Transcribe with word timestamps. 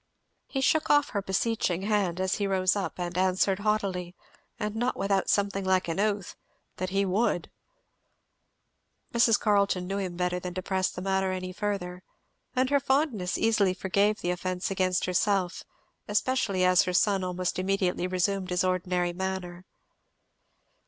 He 0.47 0.61
shook 0.61 0.89
off 0.89 1.09
her 1.09 1.21
beseeching 1.21 1.83
hand 1.83 2.19
as 2.19 2.37
he 2.37 2.47
rose 2.47 2.75
up, 2.75 2.95
and 2.97 3.15
answered 3.15 3.59
haughtily, 3.59 4.15
and 4.59 4.75
not 4.75 4.97
without 4.97 5.29
something 5.29 5.63
like 5.63 5.87
an 5.87 5.99
oath, 5.99 6.35
that 6.77 6.89
he 6.89 7.05
would. 7.05 7.51
Mrs. 9.13 9.39
Carleton 9.39 9.85
knew 9.85 9.99
him 9.99 10.17
better 10.17 10.39
than 10.39 10.55
to 10.55 10.61
press 10.63 10.89
the 10.89 11.03
matter 11.03 11.31
any 11.31 11.53
further; 11.53 12.01
and 12.55 12.71
her 12.71 12.79
fondness 12.79 13.37
easily 13.37 13.75
forgave 13.75 14.21
the 14.21 14.31
offence 14.31 14.71
against 14.71 15.05
herself, 15.05 15.63
especially 16.07 16.65
as 16.65 16.81
her 16.85 16.93
son 16.93 17.23
almost 17.23 17.59
immediately 17.59 18.07
resumed 18.07 18.49
his 18.49 18.63
ordinary 18.63 19.13
manner. 19.13 19.65